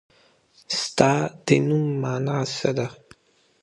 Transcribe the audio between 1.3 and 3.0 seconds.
د نوم مانا څه ده؟